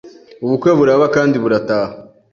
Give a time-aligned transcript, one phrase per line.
[0.43, 1.93] ubukwe buraba kandi burataha